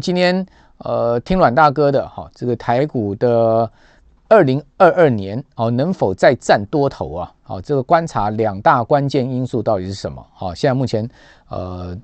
[0.00, 0.46] 今天
[0.78, 3.70] 呃听阮大哥的哈，这个台股的
[4.28, 7.32] 二零二二年哦，能否再战多头啊？
[7.42, 10.24] 好，这个观察两大关键因素到底是什么？
[10.32, 11.08] 好，现在目前
[11.48, 11.96] 呃。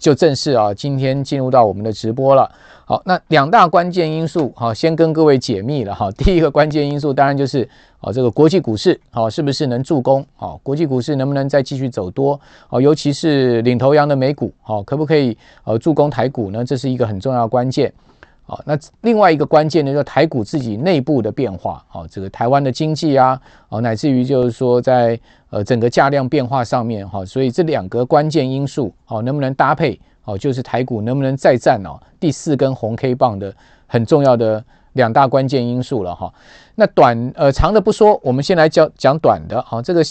[0.00, 2.50] 就正式啊，今天进入到我们的直播了。
[2.86, 6.10] 好，那两大关键因素，好，先跟各位解密了哈。
[6.12, 7.68] 第一个关键因素当然就是
[8.00, 10.26] 啊，这个国际股市，好，是不是能助攻？
[10.34, 12.40] 好，国际股市能不能再继续走多？
[12.66, 16.64] 好，尤其是领头羊的美股，好，可不可以呃助攻台股呢？
[16.64, 17.92] 这是一个很重要的关键。
[18.50, 21.84] 好，那另外一个关键呢，就是台股自己内部的变化。
[21.86, 25.16] 好，这个台湾的经济啊，好，乃至于就是说在
[25.50, 29.96] 呃整个价量变化上面，哈，所以这两个关键因素，好，能不能搭配？
[30.22, 33.54] 好，就是台股能不能再战哦第四根红 K 棒的
[33.86, 36.34] 很重要的两大关键因素了哈。
[36.74, 39.62] 那短呃长的不说，我们先来讲讲短的。
[39.62, 40.02] 好，这个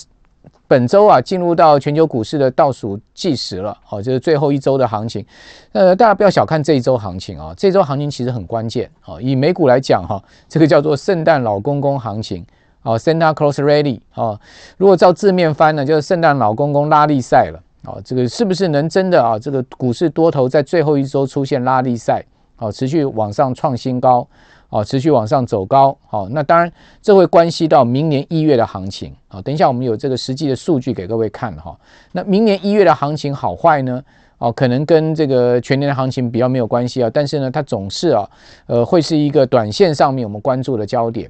[0.68, 3.76] 本周啊进入到全球股市的倒数计时了。
[3.84, 5.26] 好，就是最后一周的行情。
[5.72, 8.90] 呃，大家不要小看这一周行情啊，这周行情其实很关键。
[9.02, 12.46] 好，以美股来讲哈，这个叫做圣诞老公公行情。
[12.82, 14.00] 好，Santa Claus Rally。
[14.10, 14.40] 好，
[14.78, 17.60] 如果照字面翻呢，就是圣诞老公公拉力赛了。
[17.84, 19.40] 好，这个是不是能真的啊？
[19.40, 22.24] 这个股市多头在最后一周出现拉力赛，
[22.56, 24.28] 好，持续往上创新高，
[24.70, 31.76] 好，持续往上走高，好，那当然这会关系到明年一月的行情，好，等一下我们有这个实际的数据给各位看哈。
[32.12, 34.02] 那明年一月的行情好坏呢？
[34.38, 38.30] 哦，可能跟这个全年的行情比较没有关系啊，但是呢，它总是啊，
[38.68, 41.30] 呃，会是一个短线上面我们关注的焦点。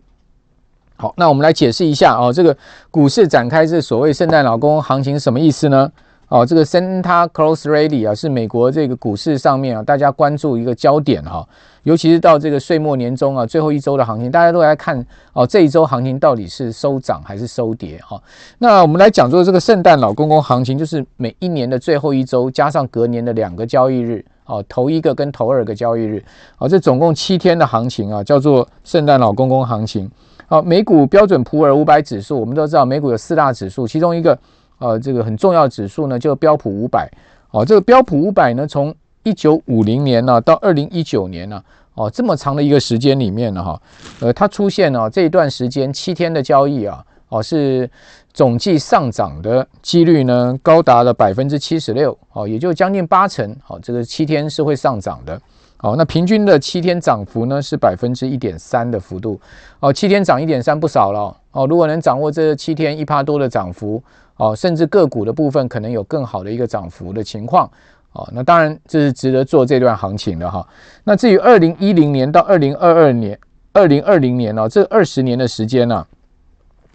[0.97, 2.55] 好，那我们来解释一下啊，这个
[2.91, 5.91] 股市展开这所谓圣诞老公行情什么意思呢？
[6.29, 11.43] 哦，这个 Santa Claus Rally 啊，是美国这个股市上面啊，大家关注一个焦点哈、
[11.81, 18.21] 尤其是到这个岁末年终啊，最后一周的行情，大家都来看哦，这一周行情到底是收涨还是收跌哈、
[18.59, 26.23] 那我们来讲说这个圣诞老公公行情，就是每一年的最后一周加上隔年的两个交易日哦、头一个跟头二个交易日
[26.59, 30.07] 哦、啊，这总共七天的行情啊，叫做圣诞老公公行情。
[30.47, 34.37] 好、啊，美股标准普尔五百指数，我们都知道美股有四大指数，其中一个。
[34.79, 37.09] 呃，这个很重要指数呢，就标普五百。
[37.51, 41.61] 哦，这个标普五百呢，从一九五零年呢、到二零一九年呢、
[41.95, 43.81] 哦，这么长的一个时间里面呢，哈，
[44.19, 47.89] 呃，它出现了这一段时间七天的交易啊，哦，是
[48.31, 55.41] 总计上涨的几率呢，高达了百分之七十六，哦，也就将近八成，哦，这个七天是会上涨的。
[55.81, 59.39] 哦，那平均的七天涨幅呢是百分之一点三的幅度。
[59.79, 61.35] 哦，七天涨一点三不少了。
[61.51, 64.01] 哦如果能掌握这七天一趴多的涨幅。
[64.39, 67.69] 哦，甚至个股的部分可能有更好的一个涨幅的情况，
[68.13, 70.65] 哦，那当然这是值得做这段行情的哈。
[71.03, 73.37] 那至于二零一零年到二零二二年、
[73.73, 76.07] 二零二零年呢，这二十年的时间呢，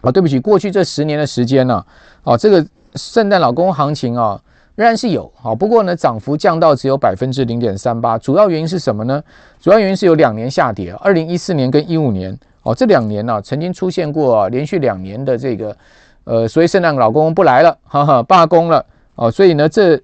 [0.00, 1.84] 啊，对不起，过去这十年的时间呢，
[2.22, 4.40] 啊，这个圣诞老公行情啊，
[4.74, 9.22] 仍然是有，好，不过呢，涨幅降到只有百分之零点三八，主要原因是什么呢？
[9.60, 15.76] 主要原因是有两年下跌，二零一四年跟一五年，哦，这两年呢，曾经出现过连续两年的这个。
[16.26, 18.82] 呃，所以圣诞老公公不来了，哈哈，罢工了
[19.14, 20.00] 哦，所以呢，这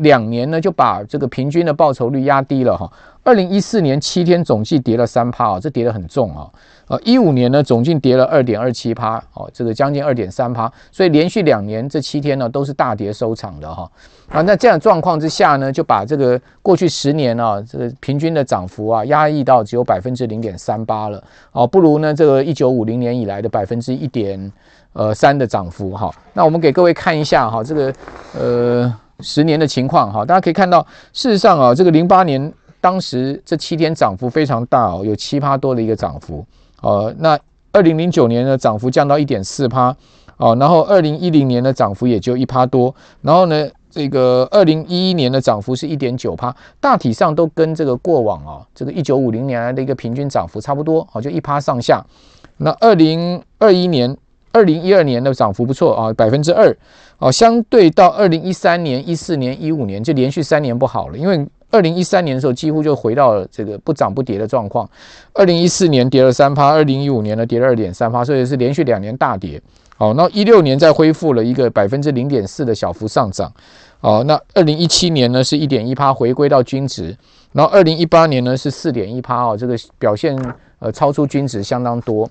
[0.00, 2.90] 两年呢就把这个平均的报酬率压低了哈。
[3.22, 6.48] 二零一四年七天总计跌了三趴啊，这跌得很重啊。
[6.88, 13.88] 呃，一五年呢总计跌了二点二七趴哦，这个将近二点三趴，所以连续两年这七天呢都是大跌收场的哈。
[14.28, 21.22] 啊，那这样状况之下呢，就把这个过去十年啊这个平均的涨幅啊压抑到只有百分之零点三八了
[21.52, 24.52] 哦，不如呢这个一九五零年以来的百分之一点。
[24.92, 27.94] 呃，三的涨幅哈，那我们给各位看一下哈，这个
[28.36, 28.92] 呃
[29.22, 36.44] 十年的情况哈，大家可以看到，事实上啊，这个零八年当时这七天涨幅非常大哦，有七趴多的一个涨幅
[36.80, 37.14] 哦。
[37.18, 37.38] 那
[37.72, 39.94] 二零零九年呢，涨幅降到一点四趴
[40.36, 52.04] 哦，然后二零一零年的涨幅也就一趴多，然后呢，这个二零一一年的涨幅是一点九趴，大体上都跟这个过往啊，这个一九五零年来的一个平均涨幅差不多哦，就一趴上下。
[52.56, 54.16] 那二零二一年。
[54.52, 56.76] 二零一二年的涨幅不错啊，百分之二
[57.18, 64.88] 哦，相对到二零一三年、一四年、一五年就连续三年不好了，因为二零一三年的时候几乎就回到了这个不涨不跌的状况，
[65.34, 69.60] 二零一四年跌了三趴，二零一五年呢跌了二点三趴，所以是连续两年大跌。
[69.96, 73.52] 好，那一六年再恢复了一个百分之零点四的小幅上涨。
[74.00, 77.16] 好，那二零一七年呢是一点一趴回归到均值，
[77.52, 80.34] 然后二零一八年呢是四点一趴哦，这个表现
[80.78, 82.28] 呃超出均值相当多。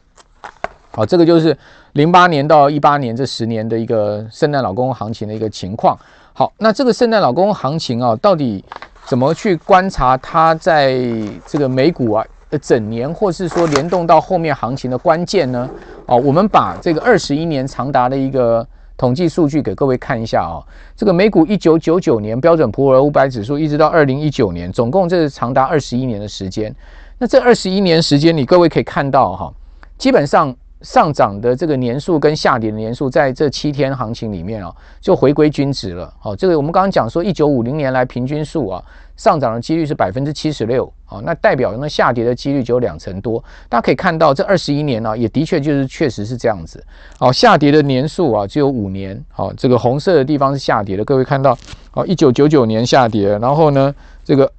[0.91, 1.55] 好，这个就是
[1.93, 5.97] 零八年到一八年这十年的一个圣诞老公行情的一个情况。
[6.33, 8.63] 好，那这个圣诞老公行情啊，到底
[9.05, 10.99] 怎么去观察它在
[11.45, 15.69] 这个美股啊的整年，或是说联动到后面行情的关键呢？
[16.07, 18.65] 哦，我们把这个二十一年长达的一个
[18.97, 20.65] 统计数据给各位看一下啊、哦。
[20.95, 26.75] 这个美股一九九九年标准普尔五百指数一直到二零一九年，总共这是长达二十一年的时间。
[27.19, 29.53] 那这二十一年时间里，各位可以看到哈、
[29.99, 30.55] 基本上。
[30.81, 36.13] 上涨的这个年数跟下跌的年数，在这七天行情里面啊，就回归均值了。
[36.19, 38.83] 好，这个我们刚刚讲说，一九五零年来平均数啊，
[39.17, 43.43] 上涨的几率是百分之七十六啊，那代表那下跌的几率只有两成多。
[43.67, 46.81] 大家可以看到，这二十一年呢，也的确就是确实是这样子。
[47.17, 49.21] 好，下跌的年数啊，只有五年。
[49.29, 51.57] 好，这个红色的地方是下跌的，各位看到，
[51.91, 53.93] 好，一九九九年下跌，然后呢，
[54.23, 54.49] 这个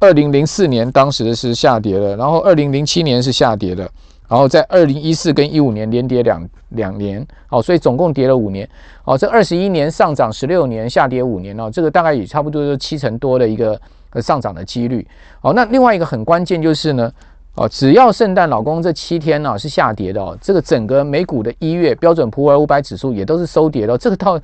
[0.00, 3.88] 二零零四年当时是下跌了，然后二零零七年是下跌的。
[4.28, 8.68] 然后在二零一四跟一五年连跌两两年，好，所以总共跌了五年，
[9.02, 13.80] 好，这二十一年上涨十六年，下跌五年哦，这个大概也差不多是七成多的一个
[14.20, 15.06] 上涨的几率，
[15.40, 17.10] 好，那另外一个很关键就是呢，
[17.54, 24.38] 哦，只要圣诞老公这七天呢是下跌的哦，这个整个美股的一月标准普尔五百指数也都是收跌的，这个倒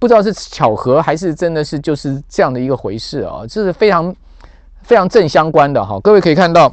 [0.00, 4.12] 不知道是巧合还是真的是就是这样的一个回事哦，这是非常
[4.82, 6.72] 非常正相关的哈，各位可以看到，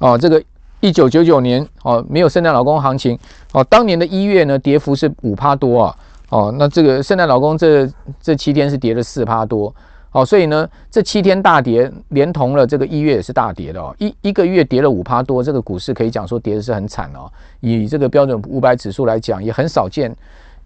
[0.00, 0.42] 哦，这个。
[0.80, 3.18] 一九九九年哦，没有圣诞老公行情
[3.52, 3.62] 哦。
[3.64, 5.96] 当年的一月呢，跌幅是五趴多啊。
[6.30, 7.88] 哦，那这个圣诞老公这
[8.20, 9.74] 这七天是跌了四趴多。
[10.12, 13.94] 哦，所以呢，这七天大跌，连同了这个一月也是大跌的哦。
[13.98, 17.30] 一一个月跌了五趴多，这个股市可以讲说跌的是很惨哦。
[17.60, 20.14] 以这个标准五百指数来讲，也很少见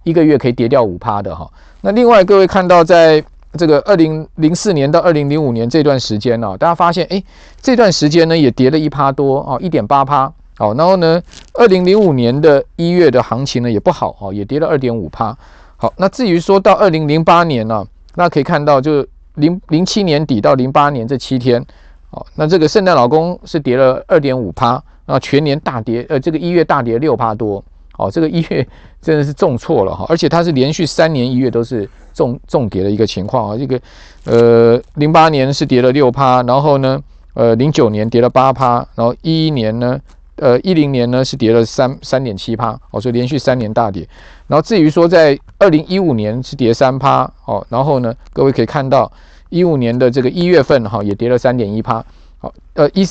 [0.03, 1.51] 一个月可以跌掉五趴的哈。
[1.81, 3.25] 那另外各位看到在。
[3.57, 7.23] 这个二零零四年到二零零五年这段时间呢、哦，大家发现，哎，
[7.61, 11.23] 这段时间呢也跌了一趴多哦，一点八趴，好，然后呢，
[11.55, 15.37] 二零零五年的一月的行情呢也不好哦，也跌了二点五趴，
[15.77, 17.87] 好，那至于说到二零零八年呢、啊，
[18.17, 21.65] 大家可以看到，就零零七年底到零八年这七天，
[22.11, 27.63] 哦，那这个圣诞老公是跌了二点五趴，啊，全年大跌，呃，这个一月大跌六趴多，
[27.99, 28.67] 哦，这个一月
[29.01, 31.89] 真的是重挫了哈，而且它是连续三年一月都是。
[32.15, 33.81] 重重跌的一个情况啊，这个
[34.23, 37.03] 呃，零八年是跌了六趴，然后呢，
[37.33, 39.99] 呃，零九年跌了八趴，然后一一年呢，
[40.37, 44.09] 呃，一零年呢是跌了三三点七趴，哦，所以连续三年大跌。
[44.47, 49.11] 然后至于说在二零一五年是跌三趴，哦，然后呢，各位可以看到
[49.49, 51.95] 一五年的这个一月份哈也跌了三点一趴，
[52.39, 53.03] 好，呃一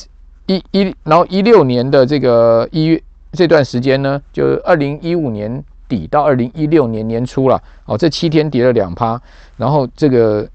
[0.45, 3.03] 一一，然后一六年的这个一月
[3.33, 5.63] 这段时间呢，就二零一五年。
[5.85, 9.21] 底到二零一六年年初了，哦，这七天跌了两趴，
[9.57, 10.47] 然后这个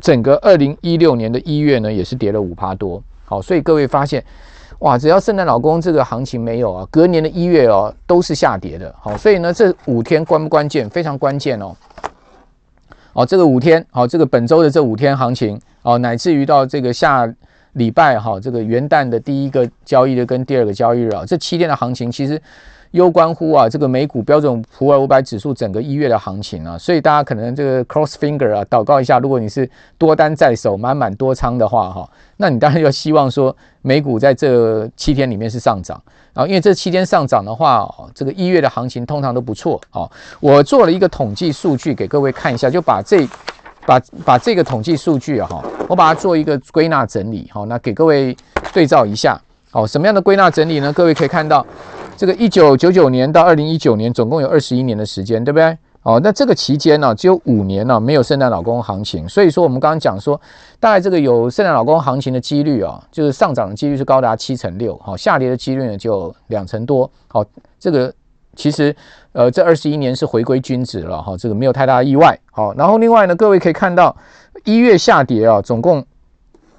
[0.00, 4.24] 整个二零一六年的一月呢，也是跌了五趴多，好，所以各位发现，
[4.78, 10.88] 哇，只要圣诞老公这个行情没有啊，隔年的一月哦都是下跌的，好，所以呢这五天关不关键？
[10.88, 11.76] 非常关键哦，
[13.12, 17.30] 哦，这个五天，好，这个本周的这五天行情，哦，乃至于到这个下
[17.76, 22.40] 礼拜哈，这个元旦的第一个交易日跟第二个交易日啊，这七天的行情其实。
[22.92, 29.68] 攸关乎啊，这个美股标准普尔五百指数整个一月的行情啊，所以大家可能这个 cross finger 啊，祷告一下，如果你是
[29.98, 32.08] 多单在手，满满多仓的话哈，
[32.38, 36.00] 那你当然要希望说美股在这七天里面是上涨，
[36.32, 40.08] 然后因为这七天上涨的话，这个一月的行情通常都不错啊。
[40.40, 43.28] 我做了一个统计数据给各位看一下，就把这
[43.86, 48.36] 把把这个统计数据啊哈，我把它做一个归纳整理哈，那给各位
[48.72, 49.40] 对照一下
[49.72, 50.92] 哦，什么样的归纳整理呢？
[50.92, 51.64] 各位可以看到。
[52.18, 55.76] 这个一九九九年到二零一九年，总共有二十一年的时间，对不对？
[56.02, 60.40] 哦，那这个期间呢，只有五年呢没有圣诞老公行情，所以说我们刚刚讲说，
[60.80, 67.44] 大概这个有圣诞老公行情的几率啊，就是上涨的几率是高达七成六，好，下跌的几率呢就两成多，好，
[67.78, 68.10] 这个
[68.56, 68.96] 其实
[69.32, 74.16] 呃这二十一年是回归均值了哈，这个没有太大意外，好，然后另外呢，各位可以看到
[74.64, 76.04] 一月下跌啊，总共。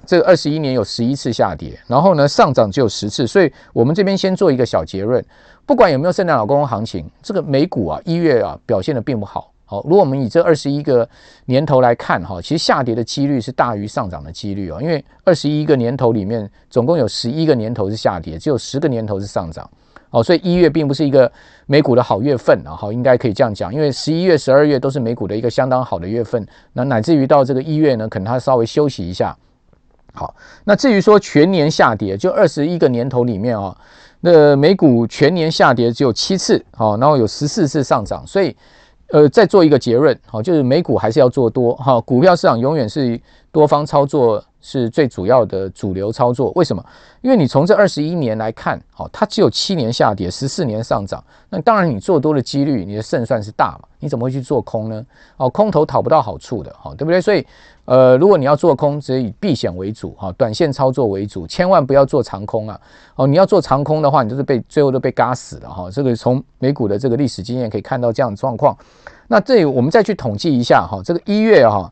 [0.06, 5.22] 这个二十一年有十一次下跌，然后呢上涨只有十次，所以我们这边先做一个小结论，
[5.66, 9.52] 不管有没有圣诞老公公行情，这个美股啊一月啊表现得并不好。
[9.66, 11.06] 好，如果我们以这二十一个
[11.44, 19.70] 年头来看哈，其实下跌的几率是大于上涨的几率哦，因为二十一个年头里面总共有十一个年头是下跌，只有十个年头是上涨。
[20.10, 21.30] 哦，所以一月并不是一个
[21.66, 29.36] 美股的好月份啊，好，应该可以这样讲，因为十一月、十二月都是美股的一个相当好的月份，那乃至于到这个一月呢，可能它稍微休息一下。
[30.14, 30.34] 好，
[30.64, 33.76] 那至于说全年下跌，就二十一个年头里面啊，
[34.20, 38.56] 那美股全年下跌只有七次，好，然后有十四次上涨，所以
[39.10, 43.20] 呃，再做一个结论，好，就是美股还是要做多，哈，股票市场永远是
[43.52, 46.52] 多方操作是最主要的主流操作。
[46.54, 46.84] 为什么？
[47.20, 55.04] 因为你从这二十一年来看，好，它只有七年下跌，十四年上涨，那当然你做多的几率，你的胜算是大嘛，你怎么会去做空呢？
[55.36, 57.20] 哦，空头讨不到好处的，好，对不对？
[57.20, 57.46] 所以。
[57.84, 62.78] 呃，如果你要做空，只以避险为主哈，短线操作为主，千万不要做长空啊！
[63.14, 65.90] 哦，你要做长空的话，你就是被最后都被嘎死了哈。
[65.90, 68.76] 这个从美股的这个历史经验可以看到这样的状况。
[69.26, 71.90] 那这里我们再去统计一下哈，这个一月哈，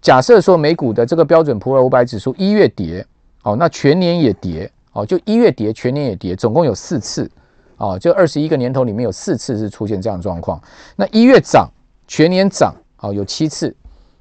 [0.00, 3.04] 假设说美股的这个标准普尔五百指数一月跌，
[3.42, 7.30] 哦，那全年也跌，哦，就一月跌，全年也跌，总共有四次，
[7.76, 10.60] 哦，就二十一个年头里面有四次是出现这样的状况。
[10.96, 11.68] 那一月涨，
[12.06, 13.74] 全年涨，哦，有七次，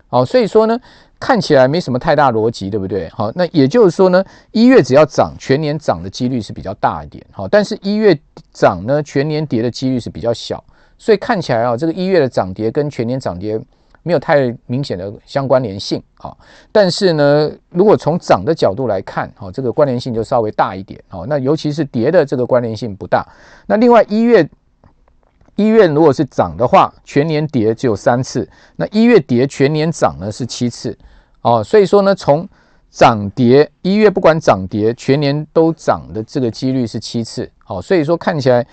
[0.09, 0.79] 哦，所以说呢，
[1.19, 3.07] 看起来没什么太大逻辑，对不对？
[3.09, 8.17] 好，那也就是说呢，一月只要涨，全年涨的几率是比较大一点，好，但是一月
[8.51, 10.63] 涨呢，全年跌的几率是比较小。
[10.99, 13.59] 所以看起来啊，这个一月的涨跌跟全年涨跌
[14.07, 16.33] 没有太明显的相关联性啊。
[16.71, 21.03] 但是呢，如果从涨的角度来看，哈，这个关联性就稍微大一点。
[21.09, 23.27] 哦，那尤其是跌的这个关联性不大。
[23.67, 24.49] 那另外一月
[25.57, 28.47] 一月如果是涨的话，全年跌只有三次。
[28.77, 30.97] 那一月跌全年涨呢是七次。
[31.41, 32.47] 哦，所以说呢，从
[32.89, 37.51] 涨跌一月不管涨跌，全年都涨的这个几率是七次。
[37.67, 38.65] 哦，所以说看起来。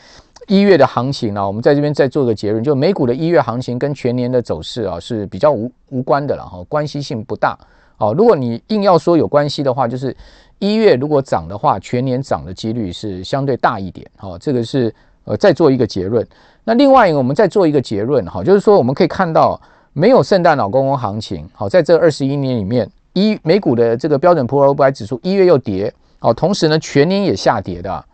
[0.46, 7.58] 一月的行情呢、我们在这边再做个结论，就美股的一月行情跟全年的走势啊是比较无无关的了哈，关系性不大。
[7.96, 10.14] 哦，如果你硬要说有关系的话，就是
[10.58, 14.06] 一月如果涨的话，全年涨的几率是相对大一点。
[14.16, 16.26] 好，这个是呃再做一个结论。
[16.64, 19.58] 那另外一个我们再做一个结论哈，就是说我们可以看到
[19.92, 28.04] 没有圣诞老公公行情，好，在这二十一年里面，一美股的这个标准普尔五百指数一月又跌，哦，同时呢全年也下跌的。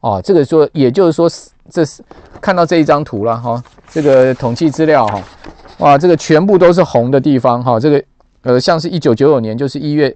[0.00, 1.30] 哦，这个说也就是说。
[1.70, 2.02] 这是
[2.40, 5.22] 看到这一张图了哈，这个统计资料哈，
[5.78, 8.04] 哇，这个全部都是红的地方哈，这个
[8.42, 10.14] 呃，像是一九九九年就是一月，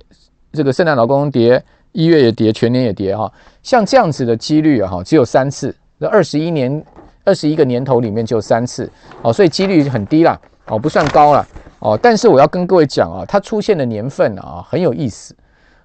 [0.52, 3.32] 这个圣诞老公公跌，一月也跌，全年也跌哈，
[3.62, 6.84] 像这样子的几率啊哈，只有三次，这二十一年
[7.24, 8.90] 二十一个年头里面就三次
[9.22, 11.46] 哦，所以几率很低啦，哦，不算高了
[11.78, 15.34] 哦，但是我要跟各位讲啊，它出现的年份啊很有意思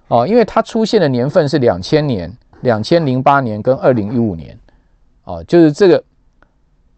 [0.08, 2.30] 哦，因为它出现的年份是两千年、
[2.62, 4.58] 两千零八年跟二零一五年。
[5.30, 6.02] 哦，就是这个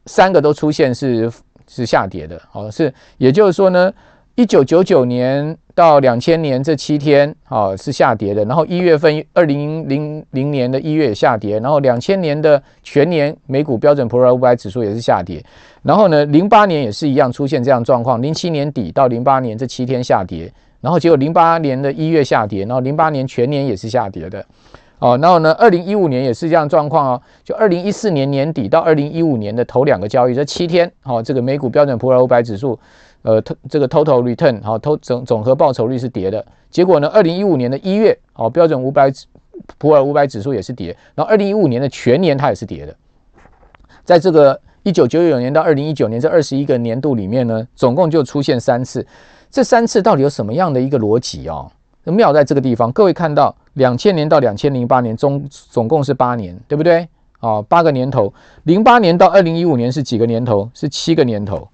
[0.06, 1.30] 三个都出现是
[1.68, 3.92] 是下跌的，哦，是也就是说呢，
[4.36, 15.44] 一九九九年到两千年这七天，哦是下跌的，然后一月份二零零零年的一月也下跌，然后两千年的全年美股标准普尔五百指数也是下跌，
[15.82, 24.44] 然后呢，零八年也是一样出现这样状况，零七年底到零八年这七天下跌，然后结果零八年的一月下跌，然后零八年全年也是下跌的。
[25.02, 32.78] 哦，然后呢，二零一五年也是这样状况哦，就二零一四年年底到二零一五年的头两个交易这七天，好、哦，这个美股标准普尔五百指数，
[33.22, 36.46] 呃，这个 total return 好、哦，总总总和报酬率是跌的。
[36.70, 39.10] 结果呢，二零一五年的一月，好、哦，标准五百
[39.76, 42.94] 普尔五百指数也是跌，然后二零一五年的全年它也是跌的。
[44.04, 49.04] 在这个一九九九年到二零一九年这二十一个年度里面呢，总共就出现三次，
[49.50, 51.68] 这三次到底有什么样的一个逻辑哦？
[52.04, 53.52] 妙在这个地方，各位看到。
[53.74, 57.08] 两千年到两千零八年总总共是八年，对不对？
[57.40, 58.32] 哦，八个年头。
[58.62, 60.70] 零八年到二零一五年是几个年头？
[60.74, 61.68] 是七个年头。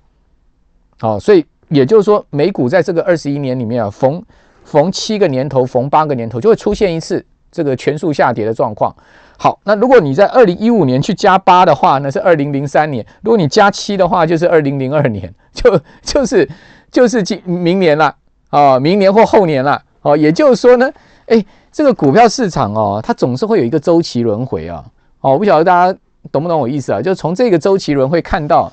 [1.00, 4.23] 哦，所以也就是说，美股在这个二十一年里面啊，逢
[4.64, 8.97] 逢七个年头，逢八个年头就会出现一次这个全数下跌的状况。
[9.37, 16.49] 好，那如果你在二零一五年去加八的话，那是二零零三年；如果你加七的话，就是二零零二年，就就是
[16.90, 18.07] 就是今明年了
[18.49, 19.83] 啊、哦，明年或后年了。
[20.00, 20.90] 哦，也就是说呢，
[21.26, 21.45] 哎。
[21.78, 24.85] 这个股票市场哦，它总是会有一个周期轮回啊。
[25.20, 25.97] 哦，我不晓得大家
[26.32, 27.00] 懂不懂我意思啊？
[27.00, 28.68] 就从这个周期轮回看到，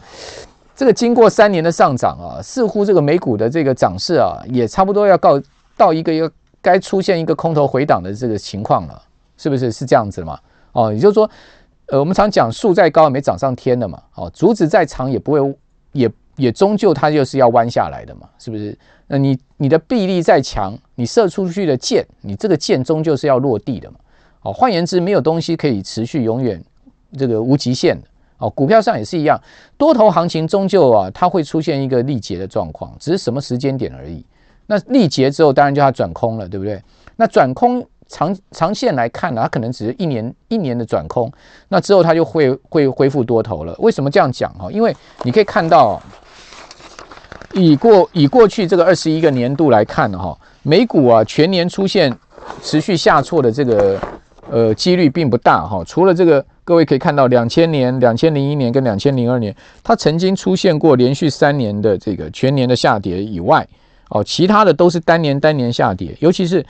[0.75, 5.39] 这个经过三年的上涨啊，似乎这个美股的这个涨势啊，也差不多要告
[5.77, 6.31] 到一个一个
[6.63, 8.99] 该出现一个空头回档的这个情况了，
[9.37, 9.71] 是不是？
[9.71, 10.39] 是这样子嘛？
[10.71, 11.29] 哦，也就是说，
[11.89, 14.01] 呃，我们常讲树再高也没长上天的嘛。
[14.15, 15.55] 哦，竹子再长也不会，
[15.91, 18.77] 也也终究它就是要弯下来的嘛，是不是？
[19.07, 23.97] 那你你的臂力再强，你射出去的箭，你这个箭终究是要落地的嘛。
[24.41, 26.59] 哦，换言之，没有东西可以持续永远
[27.15, 28.07] 这个无极限的。
[28.39, 29.39] 哦，股票上也是一样，
[29.77, 34.25] 多头行情终究啊，它会出现一个力竭的状况，只是什么时间点而已。
[34.65, 36.81] 那力竭之后，当然就要转空了，对不对？
[37.15, 41.31] 那转空长长线来看呢，它可能只是一年一年的转空，
[41.69, 43.75] 那之后它就会会恢复多头了。
[43.77, 44.71] 为什么这样讲哈？
[44.71, 46.01] 因为你可以看到。
[47.55, 52.13] 以过以过去这个二十一个年度来看哈，美股啊全年出现
[52.61, 53.97] 持续下挫的这个
[54.51, 55.81] 呃几率并不大哈。
[55.85, 63.65] 除了这个，各位可以看到两千年、两千零一年跟两千零二年，它曾经出现过连续三年的这个全年的下跌以外，
[64.09, 66.65] 哦，其他的都是单年单年下跌，尤其是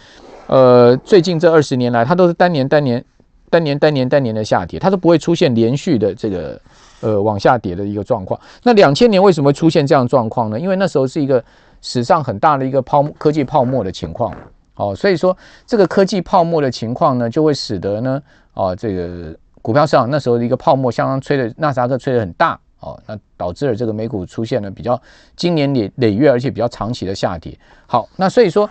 [0.46, 3.04] 呃最近这二十年来，它都是单年单年
[3.50, 6.62] 单年单年单年的下跌，它都不会出现连续的这个。
[7.06, 8.40] 呃，往下跌的一个状况。
[8.64, 10.60] 那两千年为什么会出现这样状况呢？
[10.60, 11.44] 因为那时候是一个
[11.80, 14.36] 史上很大的一个泡科技泡沫的情况，
[14.74, 18.20] 哦，所以说这个科技泡沫的情况呢，就会使得呢，
[18.56, 25.00] 哦，这个股票市场那时候的一个泡沫相当吹的纳斯达克吹得很大，哦，那导致了这个美股出现了比较
[25.36, 27.56] 今年累累月而且比较长期的下跌。
[27.86, 28.68] 好，那所以说，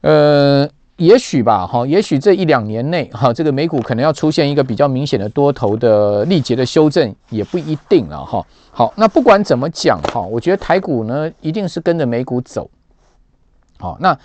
[0.00, 0.68] 呃。
[0.96, 8.46] 也许吧，哈，也许这一两年内，哈，这个美股可能要出现一个比较明显的多头的力竭的修正，也不一定了，哈。
[8.70, 12.70] 好，那不管怎么讲，哈，我觉得台股呢，一定是跟着美股走。
[13.78, 14.16] 好，那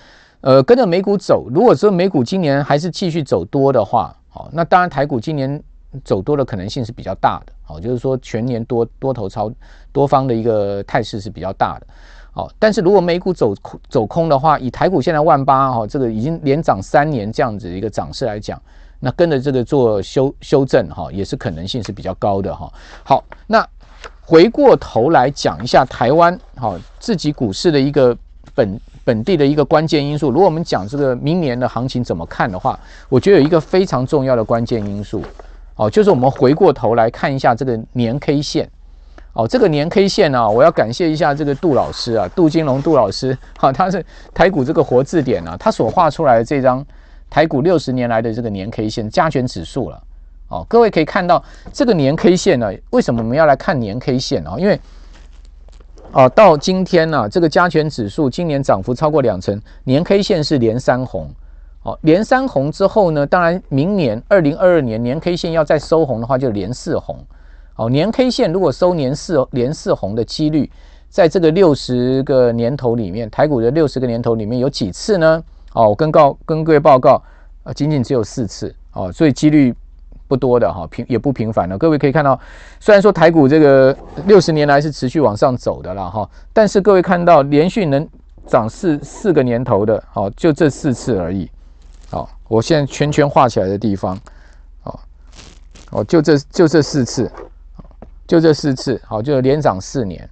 [0.41, 5.61] 呃，跟着美股走，如果说美股今年还是继续走多的话，好，那当然台股今年
[6.03, 9.51] 走多的可能性是比较大的，好，就是说全年多多头超
[9.91, 11.87] 多方的一个态势是比较大的。
[12.31, 18.61] 好，但是如果美股走空走空的话，以台股现在万八哈，这个已经连涨三年这样子一个涨势来讲，
[18.99, 22.71] 那跟着这个做修修正哈，也是可能性是比较高的哈。
[23.03, 23.67] 好，那
[24.21, 28.15] 回过头来讲一下台湾哈自己股市的一个
[28.53, 30.29] 本本地的一个关键因素。
[30.29, 35.23] 如果我们讲这个明年的行情怎么看的话，我觉得有一个非常重要的关键因素，
[35.75, 38.69] 哦，就是我们回过头来看一下这个年 K 线。
[39.39, 46.85] 哦，这个年 K 线啊，我要感谢一下这个杜老师啊，杜金龙杜老师，哈，他是台股这个活字典啊，他所画出来的这张
[47.29, 50.03] 台股六十年来的这个年 K 线加权指数了。
[50.49, 51.41] 哦，各位可以看到
[51.71, 54.55] 这个年 K 线呢，为什么我们要来看年 K 线啊？
[54.57, 54.77] 因为
[56.11, 61.31] 哦，到今天呢，这个加权指数今年涨幅超过两成，年 K 线是连三红。
[61.83, 67.17] 哦，连三红之后呢，当然明年二零二二年年 K 线要再收红的话，就连四红。
[67.79, 70.69] 哦，年 K 线如果收年四连四红的几率，
[71.07, 75.41] 在这个六十个年头里面，台股的六十个年头里面有几次呢？
[75.71, 77.23] 哦，我跟告跟各位报告，
[77.63, 79.73] 呃，仅仅只有四次哦，所以几率
[80.27, 81.77] 不多的哈，平也不频繁的。
[81.77, 82.37] 各位可以看到，
[82.81, 83.95] 虽然说台股这个
[84.25, 88.05] 六十年来是持续往上走的了哈，但是各位看到连续能
[88.45, 91.49] 涨四四个年头的，哦，就这四次而已。
[92.09, 94.19] 好，我现在圈圈画起来的地方，
[94.83, 94.99] 哦，
[95.91, 97.31] 哦，就这就这四次。
[98.29, 100.29] 就这四次，好，就连涨四年，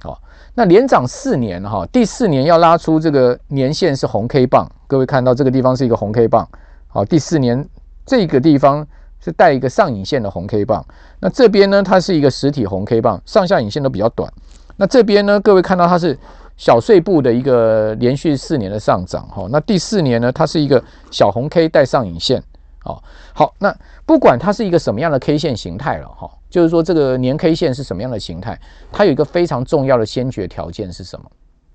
[0.00, 0.16] 好，
[0.54, 6.48] 那连涨四年哈，第四年要拉出这个年线是红 K 棒，各位看到这个地方是一个红 K 棒，
[6.86, 7.68] 好，第四年
[8.06, 8.86] 这个地方
[9.18, 10.86] 是带一个上影线的红 K 棒，
[11.18, 14.32] 那这边呢，它是一个实体红 K 棒，上下影线都比较短，
[14.76, 16.16] 那这边呢，各位看到它是
[16.56, 22.40] 小碎步的一个连续四年的上涨，哈，那第四年呢，它是一个小红 K 带上影线，
[22.84, 26.30] 好，好，那不管它是一个什么样的 K 线形态了，哈。
[26.50, 28.56] 就是说，这个年 K 线是什么样的形态？
[28.92, 31.24] 它有一个非常重要的先决条件是什么？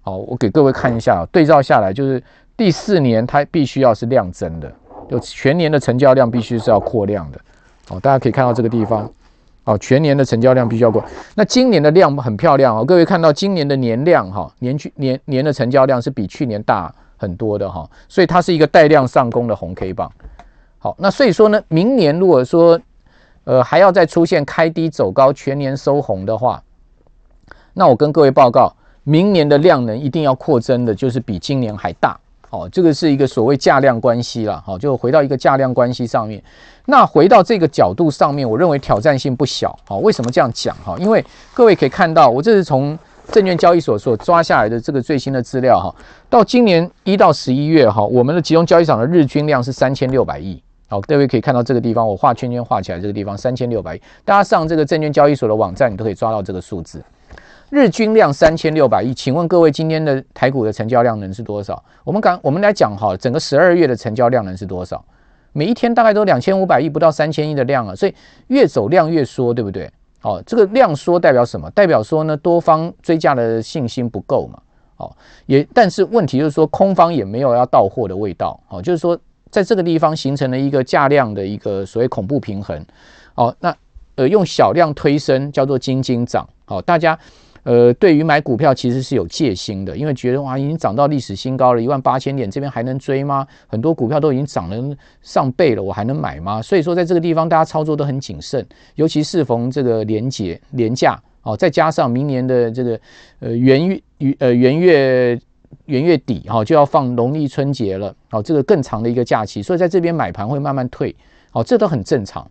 [0.01, 2.23] 好，我给各位看一下，对照下来，就是
[2.55, 4.71] 第四年它必须要是量增的，
[5.09, 7.39] 就全年的成交量必须是要扩量的。
[7.89, 9.11] 哦，大家可以看到这个地方，
[9.65, 11.03] 哦，全年的成交量必须要扩。
[11.35, 20.09] 那今年的量很漂亮哦，各位看到今年的年量哈，年去年年的成交量是比去年大很多的哈，所以它是一个带量上攻的红 K 棒。
[20.79, 22.79] 好，那所以说呢，明年如果说
[23.43, 26.61] 呃，还要再出现开低走高，全年收红的话，
[27.73, 32.17] 那我跟各位报告，明年的量能一定要扩增的，就是比今年还大
[32.49, 32.69] 哦。
[32.71, 36.41] 这个是一个所谓价量关系了，好，就回到一个价量关系上面。
[36.85, 39.77] 那回到这个角度上面，我认为挑战性不小。
[39.85, 40.75] 好，为什么这样讲？
[40.85, 42.97] 哈，因为各位可以看到，我这是从
[43.31, 45.95] 证券交易所所抓下来的这个最新的资料哈，
[46.29, 50.61] 到今年一到十一月哈，我们的集中交易场的日均量是三千六百亿。
[50.91, 54.01] 好，各位可以看到这个地方，我画圈圈画起来，这个地方三千六百亿。
[54.25, 56.99] 大家上这个证券交易所的网站，你都可以抓到这个数字。
[57.69, 61.83] 日均量三千六百亿，请问各位今天的台股的成交量能是多少？
[62.03, 65.05] 我们刚我们来讲哈，整个十二月的成交量能是多少？
[65.53, 68.15] 每一天大概都两千五百亿，不到三千亿的量啊，所以
[68.47, 69.87] 越走量越缩，对不对？
[70.23, 71.69] 哦，这个量缩代表什么？
[71.69, 74.59] 代表说呢，多方追价的信心不够嘛。
[74.97, 78.59] 哦，也但是问题就是说，空方也没有要到货的味道。
[78.69, 79.15] 哦，就是说。
[79.51, 82.85] 在这个地方形成了一个价量的一个所谓恐怖平衡，
[83.35, 83.75] 哦，那
[84.15, 87.17] 呃用小量推升叫做金金涨，好，大家
[87.63, 93.47] 呃对于买股票其实是有戒心的，因为觉得哇已经涨到历史新高了，一万八千点这边还能追吗？
[93.67, 96.61] 很多股票都已经涨了上倍了，我还能买吗？
[96.61, 102.99] 所以说在这个地方大家操作都很谨慎，尤其适逢这个连结连假哦，再加上明年的这个
[103.39, 104.01] 呃元月
[104.37, 105.39] 呃元月。
[105.85, 111.15] 元月底哈就要放农历春节了，好，这个更长的一个假期，所以在这边买盘会慢慢退，
[111.51, 112.49] 好，这都很正常。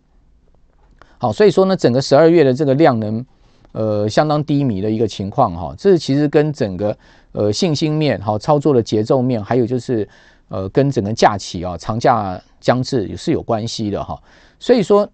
[1.17, 3.25] 好，所以说呢，整个十二月的这个量能，
[3.73, 6.97] 呃，相当低迷的一个情况哈，这其实跟整个
[7.33, 10.07] 呃信心面、好操作的节奏面，还有就是
[10.47, 14.21] 呃跟整个假期啊长假将至也是有关系的哈，
[14.59, 15.09] 所以说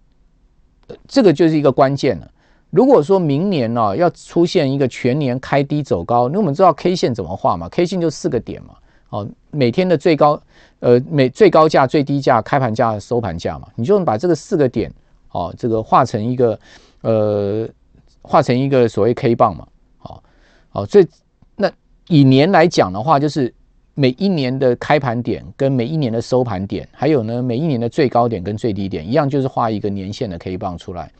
[1.08, 2.30] 这个就是一个关键了。
[2.70, 8.74] 如果说明年呢、要出现一个全年开低走高，那我们知道 K 线怎么画嘛？K 线就四个点嘛，
[9.10, 10.38] 哦，每天的最高
[10.80, 14.92] 呃每最高价、最低价、开盘价、收盘价嘛，你就把这个四个点
[15.30, 16.58] 哦，这个画成一个
[17.02, 17.68] 呃
[18.20, 19.66] 画成一个所谓 K 棒嘛，
[19.98, 20.22] 好，
[20.68, 21.06] 好，所以
[21.54, 21.70] 那
[22.08, 23.54] 以年来讲的话，就是
[23.94, 31.10] 每一年的开盘点跟每一年的收盘点，还有呢每一年的最高点跟最低点一样，就是画一个年线的 K 棒出来。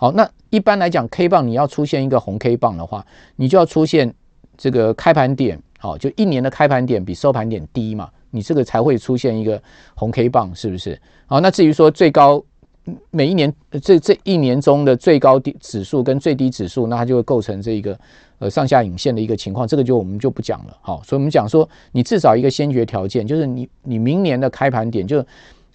[0.00, 3.04] 好，那一般来讲，K 棒你要出现一个红 K 棒的话，
[3.36, 4.10] 你就要出现
[4.56, 9.62] 这个开盘点，好，就一年的开盘点比收盘点低嘛，你这个才会出现一个
[9.94, 10.98] 红 K 棒，是不是？
[11.26, 12.42] 好，那至于说最高
[13.10, 18.00] 每一年这这一年中的最高指数跟最低指数，那它就会构成这一个
[18.38, 20.74] 呃上下影线的一个情况，这个就我们就不讲了。
[20.80, 25.22] 好，所以我们讲说，你至少一个先决条件就是你你明年的开盘点就。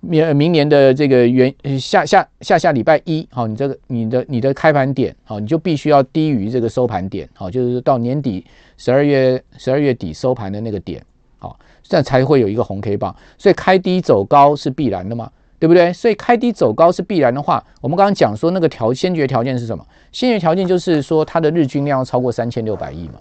[0.08, 8.46] 明明年的这个元下下下下礼拜一，好，你这个你的你的开盘点，好，你就必须要低于这个收盘点，好，就是到年底
[8.78, 11.04] 十二月十二月底收盘的那个点，
[11.40, 13.16] 好，这样才会有一个红 K 棒。
[13.38, 15.92] 所以开低走高是必然的嘛，对不对？
[15.92, 19.86] 所以开低走高是必然的话，我们刚刚讲说那个条先决条件是什么？
[20.12, 23.16] 先决条件就是说它的日均量要超过三千六百亿嘛。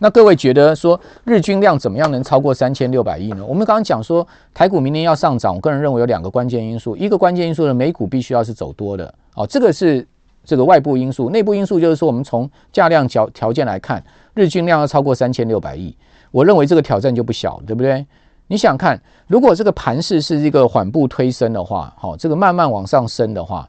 [0.00, 3.44] 那各位觉得说日均量怎么样能超过三千六百亿呢？
[3.44, 10.06] 我们刚刚讲说台股明年要上涨，我个人认为有两个关键因素，一个关键因素呢，美股必须要是走多的哦，这个是
[10.44, 14.02] 这个外部因素，内部因素就是说我们从价量条条件来看，
[14.34, 15.96] 日均量要超过三千六百亿，
[16.30, 18.06] 我认为这个挑战就不小，对不对？
[18.46, 23.68] 你想看，如果这个盘势是一个缓步推升的话，好，这个慢慢往上升的话，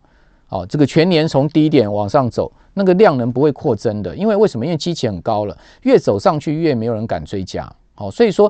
[0.50, 2.52] 好，这个全年从低点往上走。
[2.76, 4.66] 那个量能不会扩增的，因为为什么？
[4.66, 8.50] 因为基期很高了，越走上去越没有人敢追加，好，所以说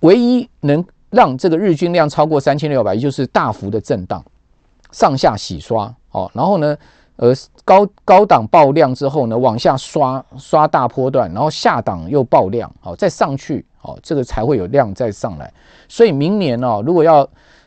[0.00, 4.22] 唯一能让这个日均量超过三千六百，就是大幅的震荡，
[4.90, 6.76] 上下洗刷，哦，然后呢，
[7.16, 7.32] 呃，
[7.64, 15.50] 高高档爆量之后呢，往下刷刷大波段，然后下档又爆量，好，再上去，好，这个才会有量再上来。
[15.88, 17.26] 所以明年哦，如果要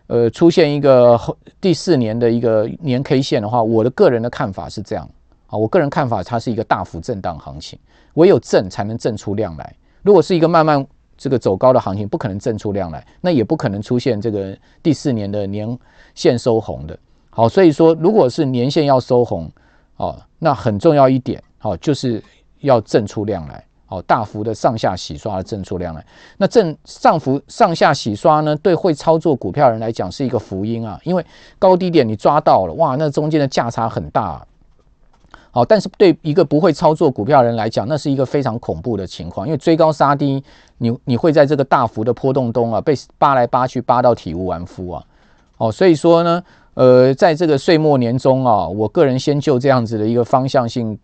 [0.10, 5.10] 呃出现一个后第四年的一个年 K 线的话，我的个人的看法是这样。
[5.48, 7.80] 啊，我个人看法，它是一个大幅震荡行情，
[8.14, 9.76] 唯有震才能震出量来。
[10.04, 10.86] 如果是一个慢慢
[11.18, 15.78] 这个走高的行情，不可能震出量来，那也不可能出现这个第四年的年
[16.14, 16.98] 线收红的。
[17.32, 19.52] 好，所以说，如果是年线要收红，
[19.98, 22.24] 哦，那很重要一点，好，就是
[22.60, 26.06] 要震出量来，好，大幅的上下洗刷的正出量来。
[26.38, 31.26] 那正上幅上下洗刷呢，对会操作股票人来讲是一个福音啊，因为
[31.58, 34.46] 高低点你抓到了，哇，那中间的价差很大啊。
[35.50, 40.44] 好，但是对一个不会操作股票人来讲，那是一个非常恐怖的情况，因为追高杀低，
[40.78, 45.04] 你你会在这个大幅的波动中啊，被扒来扒去，扒到体无完肤啊。
[45.58, 46.44] 哦，所以说呢，
[46.76, 50.96] 呃，在这个岁末年终啊，我个人先就这样子的一个方向性，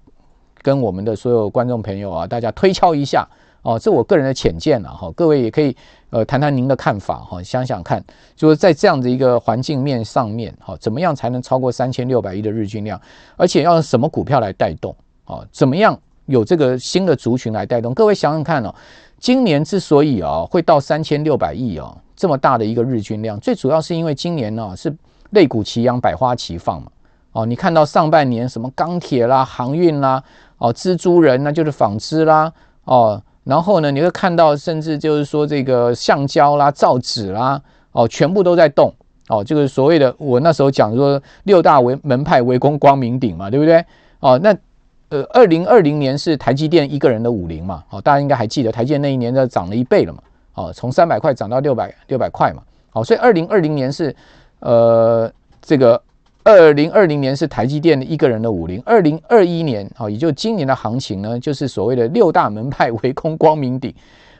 [0.65, 3.27] 跟我们的所有观众朋友啊，大家推敲一下。
[3.61, 5.75] 哦，这我个人的浅见了哈，各位也可以
[6.11, 8.03] 呃谈谈您的看法哈，想想看，
[8.35, 12.99] 就是在这样的一个环境面上面哈，怎么样才能超过三千六百亿的日均量，
[13.35, 15.41] 而且要什么股票来带动啊？
[15.51, 17.91] 怎么样有这个新的族群来带动？
[17.95, 18.73] 各位想想看哦，
[19.17, 24.95] 今年之所以啊会到三千六百亿啊这么大的一个日均量，最主要是因为今年呢是
[25.31, 26.91] 类股齐扬，百花齐放嘛。
[27.35, 30.23] 哦，你看到上半年什么钢铁啦、航运啦、
[30.57, 32.51] 哦蜘蛛人那就是纺织啦，
[32.85, 33.21] 哦。
[33.43, 38.91] 然后呢，你会看到，甚至就是说这个橡胶啦、造纸啦，哦，全部都在动，
[39.27, 43.85] 哦，这个所谓的我那时候讲说六大为门派围攻光明顶嘛，对不对？
[44.21, 44.55] 哦，那
[45.09, 50.19] 呃，二零二零年是台积电一个人的武林嘛，哦，大家应该还记得台积电那一年的涨了一倍了嘛，
[50.53, 54.15] 哦，从三百块涨到六百六百块嘛，哦，所以二零二零年是
[54.61, 55.29] 呃
[55.61, 56.01] 这个。
[56.45, 63.91] 二零二零年是台积电一个人的武林，二零二一年啊，也就今年的行情呢，就是所谓的六大门派围攻光明顶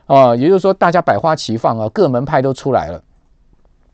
[0.05, 3.03] 啊，也就是说大家百花齐放啊，各门派都出来了。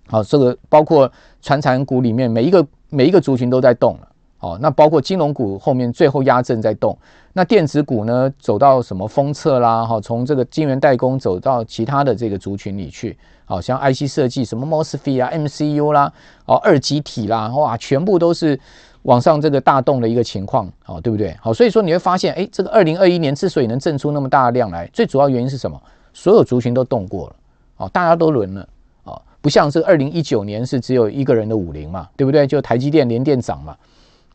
[0.07, 1.09] 好，这个包括
[1.41, 4.10] 传产股里面每一个每一个族群都在动了。
[4.41, 6.97] 哦，那包括金融股后面最后压阵在动，
[7.31, 13.17] 那电子股呢走到什么封测啦，哈，从这个晶圆代工走到其他的这个族群里去。
[13.43, 16.13] 好像 IC 设计什么 MOSFET 啊、MCU 啦，
[16.45, 18.57] 哦，二极体啦，哇，全部都是
[19.01, 21.35] 往上这个大动的一个情况，好，对不对？
[21.41, 25.77] 好，所以说你会发现，哎，这个二零二一年之所以能挣出那么大的量来，最主要原因是什么？
[26.13, 27.35] 所有族群都动过了，
[27.75, 28.65] 哦，大家都轮了，
[29.03, 32.47] 哦，不像是二零一九年是只有一个人的五零嘛，对不对？
[32.47, 33.75] 就台积电连电涨嘛，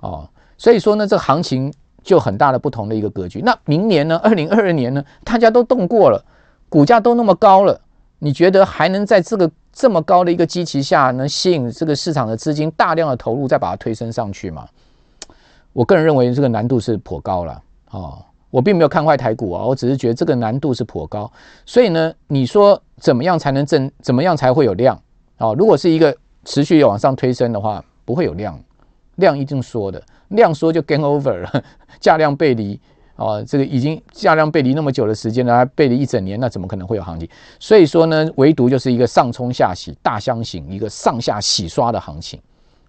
[0.00, 0.28] 哦，
[0.58, 3.40] 所以说呢，这个行情就很大的不同的一个格局。
[3.40, 6.24] 那明年呢， 二零二二年呢，大家都动过了，
[6.68, 7.80] 股价都那么高了。
[8.18, 14.66] 你觉得还能在这个这么高的一个基期下，能吸引这个市场的资金大量的投入，再把它推升上去吗？
[15.72, 18.18] 我个人认为这个难度是颇高了哦。
[18.50, 21.30] 我并没有看坏台股啊，我只是觉得这个难度是颇高。
[21.66, 23.90] 所以呢，你说怎么样才能挣？
[24.00, 24.98] 怎么样才会有量？
[25.36, 28.58] 哦，如果是一个持续往上推升的话，不会有量
[29.16, 31.64] 量一定缩的，量缩就 game over 了，
[32.00, 32.80] 价量背离
[33.16, 37.28] 哦，这个已经价量背离那么久的时间了，还背离一整年，那怎么可能会有行情？
[37.58, 42.40] 所以说呢，唯独就是一个上冲下洗，大箱型一个上下洗刷的行情。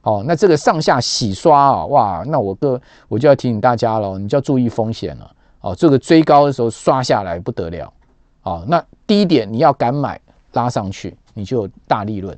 [0.04, 5.32] 哦，那这个上下洗刷啊，哇，那我个我就要提醒大家了，你就要注意风险了。
[5.60, 7.92] 哦，这个追高的时候刷下来不得了。
[8.44, 10.20] 哦，那低点你要敢买
[10.54, 12.38] 拉上去，你就有大利润。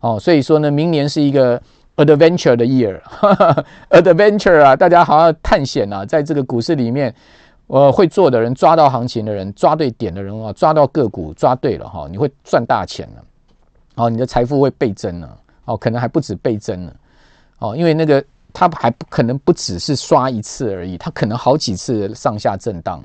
[0.00, 1.60] 哦，所以说呢，明年是一个
[2.06, 7.14] adventure 的 year，adventure 啊，大家好好探险啊，在这个股市里面，
[7.66, 13.24] 呃，会做的人，抓到行情的人，抓对点的人啊，抓到个股抓对了哈，你会赚大钱了。
[13.96, 15.38] 哦，你的财富会倍增了。
[15.66, 16.92] 哦，可能还不止倍增了。
[17.58, 23.02] 哦，因为那个它还不可能不只是刷一次而已，它可能好几次上下震荡。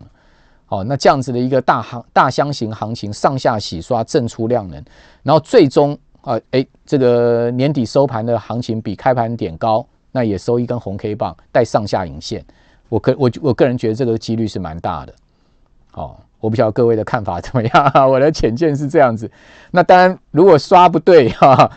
[0.67, 4.83] 哦，那这样子的一个大行大箱型行情上下洗刷，正出量能，
[5.23, 5.97] 然后最终。
[6.25, 12.43] 啊，哎，这个年底收盘的行情比开盘点高，那也收一根红 K 棒带上下影线，
[12.89, 15.13] 我个我我个人觉得这个几率是蛮大的。
[15.93, 19.29] 哦，我不晓得各位的看法怎么样，我的浅见是这样子。
[19.69, 21.71] 那当然，如果刷不对哈，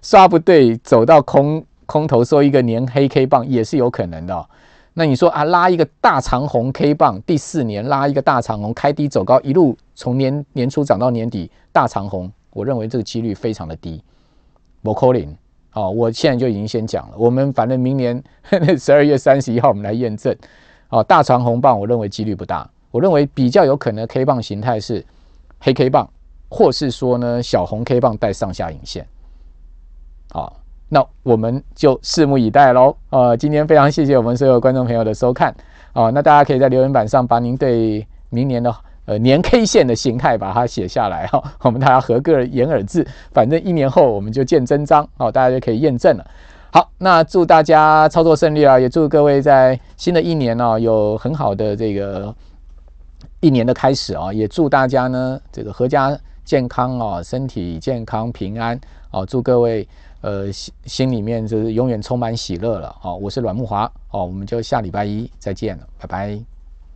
[0.00, 4.46] 刷不对走到空空头收一个年黑 K 棒也是有可能的哦。
[4.94, 12.30] 那你说啊，拉一个大长红 K 棒，第四年拉一个大长红，开低走高，一路从年年初涨到年底大长红。
[12.58, 14.02] 我认为这个几率非常的低，
[14.82, 15.36] 不可能。
[15.74, 18.20] 哦，我现在就已经先讲了，我们反正明年
[18.76, 20.36] 十二月三十一号我们来验证。
[20.88, 22.68] 哦，大长红棒，我认为几率不大。
[22.90, 25.04] 我认为比较有可能 K 棒形态是
[25.60, 26.08] 黑 K 棒，
[26.48, 29.06] 或是说呢小红 K 棒带上下影线。
[30.30, 32.96] 好，那我们就拭目以待喽。
[33.10, 35.54] 呃，今天非常谢谢我们所有观众朋友的收看。
[35.92, 38.74] 哦，那大家可以在留言板上把您对明年的。
[39.08, 46.30] 呃，年 K 线的形态把它写下来哈，我们大家合个言而至，反正一年后我们就见真章，好，大家就可以验证了。
[46.70, 52.34] 好，那祝大家操作顺利啊，也祝各位在新的一年呢有很好的这个
[53.40, 58.78] 一年的开始啊，也祝大家呢这个阖家健康啊，身体健康平安
[59.10, 59.88] 啊，祝各位
[60.20, 66.57] 呃心心里面就是永远充满喜乐了啊，我是阮慕华哦，我们就下礼拜一再见了，拜拜。